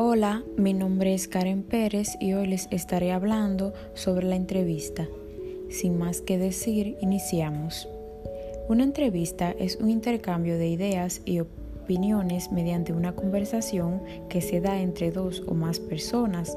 [0.00, 5.08] Hola, mi nombre es Karen Pérez y hoy les estaré hablando sobre la entrevista.
[5.70, 7.88] Sin más que decir, iniciamos.
[8.68, 14.80] Una entrevista es un intercambio de ideas y opiniones mediante una conversación que se da
[14.80, 16.56] entre dos o más personas.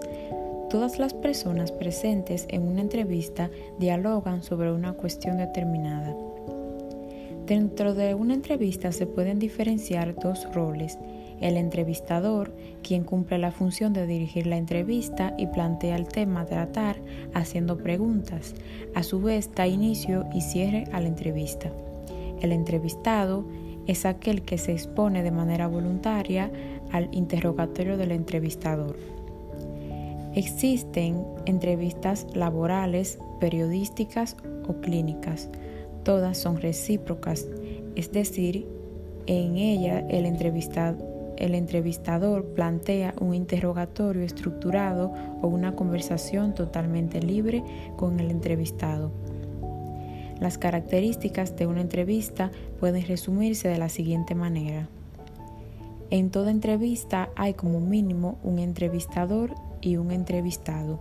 [0.70, 3.50] Todas las personas presentes en una entrevista
[3.80, 6.16] dialogan sobre una cuestión determinada.
[7.52, 10.98] Dentro de una entrevista se pueden diferenciar dos roles,
[11.42, 16.46] el entrevistador, quien cumple la función de dirigir la entrevista y plantea el tema a
[16.46, 16.96] tratar
[17.34, 18.56] haciendo preguntas.
[18.96, 21.70] A su vez da inicio y cierre a la entrevista.
[22.40, 23.44] El entrevistado
[23.86, 26.50] es aquel que se expone de manera voluntaria
[26.94, 28.96] al interrogatorio del entrevistador.
[30.36, 34.38] Existen entrevistas laborales, periodísticas
[34.70, 35.50] o clínicas.
[36.04, 37.48] Todas son recíprocas,
[37.96, 38.68] es decir,
[39.28, 40.26] en ella el
[41.42, 47.64] el entrevistador plantea un interrogatorio estructurado o una conversación totalmente libre
[47.98, 49.12] con el entrevistado.
[50.40, 54.88] Las características de una entrevista pueden resumirse de la siguiente manera.
[56.12, 61.00] En toda entrevista hay como mínimo un entrevistador y un entrevistado.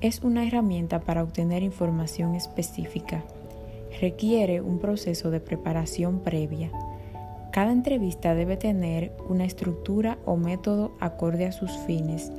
[0.00, 3.22] Es una herramienta para obtener información específica.
[4.00, 6.70] Requiere un proceso de preparación previa
[7.50, 12.30] cada entrevista debe tener una estructura o método acorde a sus fines.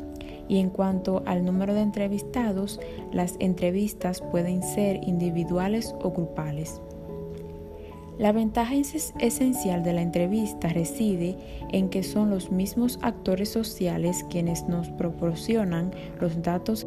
[0.47, 2.79] Y en cuanto al número de entrevistados,
[3.11, 6.81] las entrevistas pueden ser individuales o grupales.
[8.19, 11.37] La ventaja esencial de la entrevista reside
[11.71, 16.85] en que son los mismos actores sociales quienes nos proporcionan los datos